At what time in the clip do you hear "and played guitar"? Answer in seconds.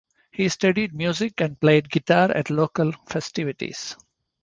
1.41-2.31